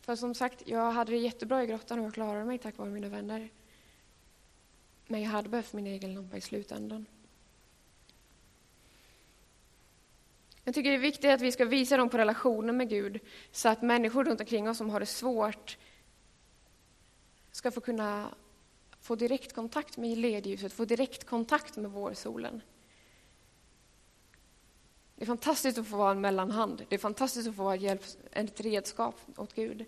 För 0.00 0.16
som 0.16 0.34
sagt, 0.34 0.62
jag 0.66 0.90
hade 0.90 1.12
det 1.12 1.18
jättebra 1.18 1.62
i 1.62 1.66
grottan 1.66 1.98
och 1.98 2.06
jag 2.06 2.14
klarade 2.14 2.44
mig 2.44 2.58
tack 2.58 2.76
vare 2.76 2.90
mina 2.90 3.08
vänner. 3.08 3.48
Men 5.06 5.22
jag 5.22 5.30
hade 5.30 5.48
behövt 5.48 5.72
min 5.72 5.86
egen 5.86 6.14
lampa 6.14 6.36
i 6.36 6.40
slutändan. 6.40 7.06
Jag 10.68 10.74
tycker 10.74 10.90
det 10.90 10.96
är 10.96 11.00
viktigt 11.00 11.30
att 11.30 11.40
vi 11.40 11.52
ska 11.52 11.64
visa 11.64 11.96
dem 11.96 12.08
på 12.08 12.18
relationen 12.18 12.76
med 12.76 12.88
Gud 12.88 13.20
så 13.50 13.68
att 13.68 13.82
människor 13.82 14.24
runt 14.24 14.40
omkring 14.40 14.68
oss 14.68 14.78
som 14.78 14.90
har 14.90 15.00
det 15.00 15.06
svårt 15.06 15.78
ska 17.50 17.70
få 17.70 17.80
kunna 17.80 18.34
få 19.00 19.14
direktkontakt 19.14 19.96
med 19.96 20.18
ledljuset, 20.18 20.72
få 20.72 20.84
direktkontakt 20.84 21.76
med 21.76 21.90
vårsolen. 21.90 22.62
Det 25.16 25.24
är 25.24 25.26
fantastiskt 25.26 25.78
att 25.78 25.88
få 25.88 25.96
vara 25.96 26.10
en 26.10 26.20
mellanhand. 26.20 26.84
Det 26.88 26.94
är 26.94 26.98
fantastiskt 26.98 27.48
att 27.48 27.56
få 27.56 27.62
vara 27.62 27.76
hjälp, 27.76 28.02
ett 28.32 28.60
redskap 28.60 29.20
åt 29.36 29.54
Gud. 29.54 29.84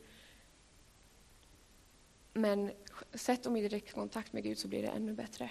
Men 2.32 2.70
sätt 3.14 3.42
dem 3.42 3.56
i 3.56 3.62
direktkontakt 3.62 4.32
med 4.32 4.42
Gud 4.42 4.58
så 4.58 4.68
blir 4.68 4.82
det 4.82 4.88
ännu 4.88 5.12
bättre. 5.12 5.50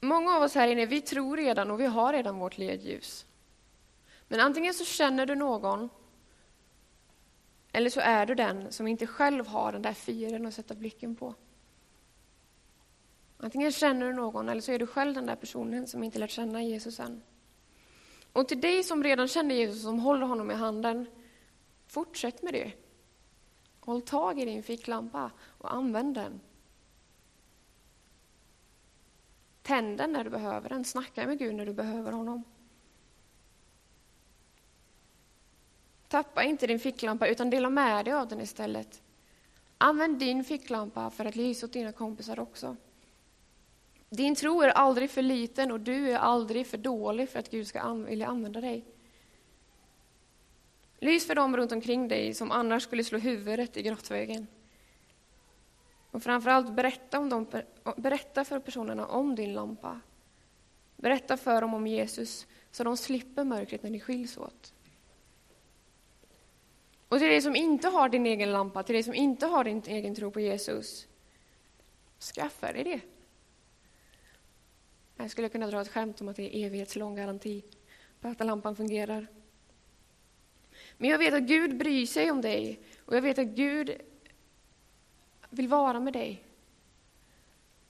Många 0.00 0.36
av 0.36 0.42
oss 0.42 0.54
här 0.54 0.68
inne, 0.68 0.86
vi 0.86 1.00
tror 1.00 1.36
redan 1.36 1.70
och 1.70 1.80
vi 1.80 1.86
har 1.86 2.12
redan 2.12 2.38
vårt 2.38 2.58
ledljus. 2.58 3.26
Men 4.28 4.40
antingen 4.40 4.74
så 4.74 4.84
känner 4.84 5.26
du 5.26 5.34
någon, 5.34 5.88
eller 7.72 7.90
så 7.90 8.00
är 8.00 8.26
du 8.26 8.34
den 8.34 8.72
som 8.72 8.86
inte 8.86 9.06
själv 9.06 9.46
har 9.46 9.72
den 9.72 9.82
där 9.82 9.92
fyren 9.92 10.46
att 10.46 10.54
sätta 10.54 10.74
blicken 10.74 11.16
på. 11.16 11.34
Antingen 13.38 13.72
känner 13.72 14.06
du 14.06 14.12
någon, 14.12 14.48
eller 14.48 14.60
så 14.60 14.72
är 14.72 14.78
du 14.78 14.86
själv 14.86 15.14
den 15.14 15.26
där 15.26 15.36
personen 15.36 15.86
som 15.86 16.02
inte 16.02 16.18
lärt 16.18 16.30
känna 16.30 16.62
Jesus 16.62 17.00
än. 17.00 17.22
Och 18.32 18.48
till 18.48 18.60
dig 18.60 18.82
som 18.82 19.04
redan 19.04 19.28
känner 19.28 19.54
Jesus, 19.54 19.82
som 19.82 19.98
håller 19.98 20.26
honom 20.26 20.50
i 20.50 20.54
handen, 20.54 21.06
fortsätt 21.86 22.42
med 22.42 22.54
det. 22.54 22.72
Håll 23.80 24.02
tag 24.02 24.40
i 24.40 24.44
din 24.44 24.62
ficklampa 24.62 25.30
och 25.40 25.74
använd 25.74 26.14
den. 26.14 26.40
Tänd 29.66 29.98
den 29.98 30.12
när 30.12 30.24
du 30.24 30.30
behöver 30.30 30.68
den, 30.68 30.84
snacka 30.84 31.26
med 31.26 31.38
Gud 31.38 31.54
när 31.54 31.66
du 31.66 31.72
behöver 31.72 32.12
honom. 32.12 32.44
Tappa 36.08 36.42
inte 36.42 36.66
din 36.66 36.78
ficklampa, 36.78 37.26
utan 37.26 37.50
dela 37.50 37.70
med 37.70 38.04
dig 38.04 38.14
av 38.14 38.28
den 38.28 38.40
istället. 38.40 39.02
Använd 39.78 40.18
din 40.18 40.44
ficklampa 40.44 41.10
för 41.10 41.24
att 41.24 41.36
lysa 41.36 41.66
åt 41.66 41.72
dina 41.72 41.92
kompisar 41.92 42.40
också. 42.40 42.76
Din 44.08 44.34
tro 44.34 44.62
är 44.62 44.68
aldrig 44.68 45.10
för 45.10 45.22
liten 45.22 45.72
och 45.72 45.80
du 45.80 46.10
är 46.10 46.18
aldrig 46.18 46.66
för 46.66 46.78
dålig 46.78 47.28
för 47.28 47.38
att 47.38 47.50
Gud 47.50 47.66
ska 47.66 47.94
vilja 47.94 48.26
använda 48.26 48.60
dig. 48.60 48.84
Lys 50.98 51.26
för 51.26 51.34
dem 51.34 51.56
runt 51.56 51.72
omkring 51.72 52.08
dig 52.08 52.34
som 52.34 52.50
annars 52.50 52.82
skulle 52.82 53.04
slå 53.04 53.18
huvudet 53.18 53.76
i 53.76 53.82
grottväggen. 53.82 54.46
Och 56.16 56.22
framförallt 56.22 56.72
berätta, 56.72 57.18
om 57.18 57.28
dem, 57.28 57.46
berätta 57.96 58.44
för 58.44 58.60
personerna 58.60 59.06
om 59.06 59.34
din 59.34 59.52
lampa. 59.52 60.00
Berätta 60.96 61.36
för 61.36 61.60
dem 61.60 61.74
om 61.74 61.86
Jesus 61.86 62.46
så 62.70 62.84
de 62.84 62.96
slipper 62.96 63.44
mörkret 63.44 63.82
när 63.82 63.90
ni 63.90 64.00
skiljs 64.00 64.36
åt. 64.36 64.74
Och 67.08 67.18
till 67.18 67.28
dig 67.28 67.42
som 67.42 67.56
inte 67.56 67.88
har 67.88 68.08
din 68.08 68.26
egen 68.26 68.52
lampa, 68.52 68.82
till 68.82 68.92
dig 68.92 69.02
som 69.02 69.14
inte 69.14 69.46
har 69.46 69.64
din 69.64 69.82
egen 69.86 70.14
tro 70.14 70.30
på 70.30 70.40
Jesus, 70.40 71.06
skaffa 72.34 72.72
dig 72.72 72.84
det. 72.84 73.00
Jag 75.16 75.30
skulle 75.30 75.48
kunna 75.48 75.66
dra 75.66 75.80
ett 75.80 75.92
skämt 75.92 76.20
om 76.20 76.28
att 76.28 76.36
det 76.36 76.56
är 76.56 76.66
evighetslång 76.66 77.14
garanti 77.14 77.64
på 78.20 78.28
att 78.28 78.46
lampan 78.46 78.76
fungerar. 78.76 79.26
Men 80.98 81.10
jag 81.10 81.18
vet 81.18 81.34
att 81.34 81.42
Gud 81.42 81.76
bryr 81.76 82.06
sig 82.06 82.30
om 82.30 82.40
dig 82.40 82.80
och 83.04 83.16
jag 83.16 83.22
vet 83.22 83.38
att 83.38 83.46
Gud 83.46 84.00
vill 85.56 85.68
vara 85.68 86.00
med 86.00 86.12
dig. 86.12 86.42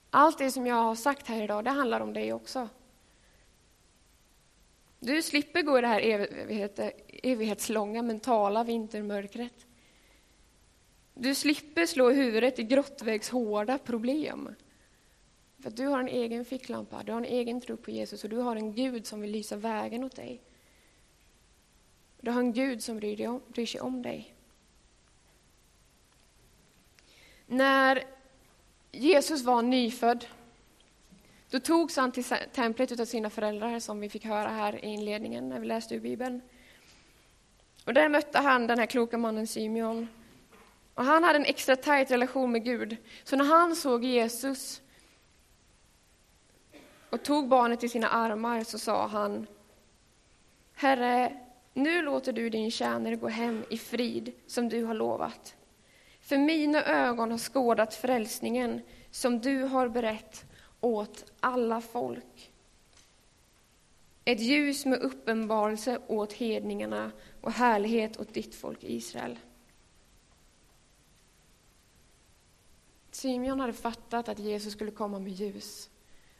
Allt 0.09 0.37
det 0.37 0.51
som 0.51 0.67
jag 0.67 0.75
har 0.75 0.95
sagt 0.95 1.27
här 1.27 1.43
idag, 1.43 1.63
det 1.63 1.69
handlar 1.69 1.99
om 1.99 2.13
dig 2.13 2.33
också. 2.33 2.69
Du 4.99 5.21
slipper 5.21 5.61
gå 5.61 5.77
i 5.77 5.81
det 5.81 5.87
här 5.87 6.27
evighetslånga 7.23 8.01
mentala 8.01 8.63
vintermörkret. 8.63 9.65
Du 11.13 11.35
slipper 11.35 11.85
slå 11.85 12.09
huvudet 12.09 12.59
i 12.59 12.63
grottvägshårda 12.63 13.77
problem. 13.77 14.55
För 15.59 15.71
du 15.71 15.87
har 15.87 15.99
en 15.99 16.07
egen 16.07 16.45
ficklampa, 16.45 17.03
du 17.03 17.11
har 17.11 17.19
en 17.19 17.25
egen 17.25 17.61
tro 17.61 17.77
på 17.77 17.91
Jesus 17.91 18.23
och 18.23 18.29
du 18.29 18.37
har 18.37 18.55
en 18.55 18.73
Gud 18.73 19.05
som 19.05 19.21
vill 19.21 19.31
lysa 19.31 19.55
vägen 19.55 20.03
åt 20.03 20.15
dig. 20.15 20.41
Du 22.21 22.31
har 22.31 22.39
en 22.39 22.53
Gud 22.53 22.83
som 22.83 22.97
bryr, 22.97 23.17
dig 23.17 23.27
om, 23.27 23.41
bryr 23.47 23.65
sig 23.65 23.81
om 23.81 24.01
dig. 24.01 24.36
När 27.47 28.03
Jesus 28.91 29.43
var 29.43 29.61
nyfödd, 29.61 30.25
då 31.49 31.59
togs 31.59 31.97
han 31.97 32.11
till 32.11 32.23
templet 32.53 32.99
av 32.99 33.05
sina 33.05 33.29
föräldrar, 33.29 33.79
som 33.79 33.99
vi 33.99 34.09
fick 34.09 34.25
höra 34.25 34.49
här 34.49 34.85
i 34.85 34.87
inledningen 34.87 35.49
när 35.49 35.59
vi 35.59 35.67
läste 35.67 35.95
ur 35.95 35.99
Bibeln. 35.99 36.41
Och 37.85 37.93
där 37.93 38.09
mötte 38.09 38.39
han 38.39 38.67
den 38.67 38.79
här 38.79 38.85
kloka 38.85 39.17
mannen 39.17 39.47
Simeon. 39.47 40.07
Och 40.93 41.03
han 41.03 41.23
hade 41.23 41.39
en 41.39 41.45
extra 41.45 41.75
tajt 41.75 42.11
relation 42.11 42.51
med 42.51 42.63
Gud. 42.63 42.97
Så 43.23 43.35
när 43.35 43.45
han 43.45 43.75
såg 43.75 44.03
Jesus 44.03 44.81
och 47.09 47.23
tog 47.23 47.47
barnet 47.47 47.83
i 47.83 47.89
sina 47.89 48.09
armar 48.09 48.63
så 48.63 48.79
sa 48.79 49.07
han 49.07 49.47
Herre, 50.73 51.37
nu 51.73 52.01
låter 52.01 52.33
du 52.33 52.49
din 52.49 52.71
tjänare 52.71 53.15
gå 53.15 53.27
hem 53.27 53.65
i 53.69 53.77
frid 53.77 54.31
som 54.47 54.69
du 54.69 54.83
har 54.83 54.93
lovat. 54.93 55.56
För 56.27 56.37
mina 56.37 56.83
ögon 56.83 57.31
har 57.31 57.37
skådat 57.37 57.93
frälsningen 57.93 58.81
som 59.11 59.39
du 59.39 59.63
har 59.63 59.89
berett 59.89 60.45
åt 60.79 61.31
alla 61.39 61.81
folk. 61.81 62.51
Ett 64.25 64.39
ljus 64.39 64.85
med 64.85 64.99
uppenbarelse 64.99 65.99
åt 66.07 66.33
hedningarna 66.33 67.11
och 67.41 67.51
härlighet 67.51 68.19
åt 68.19 68.33
ditt 68.33 68.55
folk 68.55 68.83
Israel. 68.83 69.39
Simeon 73.11 73.59
hade 73.59 73.73
fattat 73.73 74.29
att 74.29 74.39
Jesus 74.39 74.73
skulle 74.73 74.91
komma 74.91 75.19
med 75.19 75.31
ljus 75.31 75.89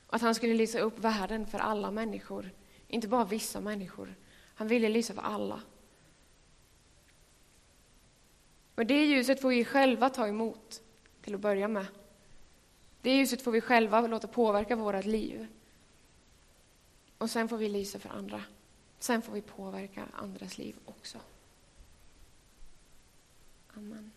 och 0.08 0.15
att 0.15 0.21
han 0.21 0.36
skulle 0.36 0.54
lysa 0.54 0.80
upp 0.80 1.00
världen 1.00 1.47
för 1.47 1.60
alla 1.60 1.91
människor, 1.91 2.52
inte 2.88 3.08
bara 3.08 3.26
vissa 3.26 3.62
människor. 3.62 4.15
Han 4.56 4.67
ville 4.67 4.89
lysa 4.89 5.13
för 5.13 5.21
alla. 5.21 5.62
Men 8.78 8.88
det 8.88 9.06
ljuset 9.06 9.42
får 9.42 9.50
vi 9.50 9.66
själva 9.66 10.10
ta 10.10 10.28
emot 10.28 10.82
till 11.22 11.36
att 11.36 11.42
börja 11.42 11.68
med. 11.68 11.86
Det 13.02 13.16
ljuset 13.16 13.42
får 13.42 13.52
vi 13.52 13.62
själva 13.62 14.02
låta 14.02 14.28
påverka 14.28 14.76
vårt 14.76 15.06
liv. 15.06 15.48
Och 17.18 17.30
sen 17.30 17.50
får 17.50 17.58
vi 17.58 17.70
lysa 17.70 18.00
för 18.00 18.10
andra. 18.10 18.44
Sen 19.00 19.22
får 19.22 19.34
vi 19.34 19.42
påverka 19.42 20.06
andras 20.13 20.58
liv 20.58 20.76
också. 20.86 21.18
Amen. 23.74 24.12